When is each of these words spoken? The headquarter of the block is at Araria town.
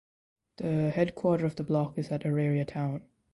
The 0.57 0.89
headquarter 0.89 1.45
of 1.45 1.57
the 1.57 1.63
block 1.63 1.95
is 1.99 2.11
at 2.11 2.21
Araria 2.23 2.65
town. 2.67 3.03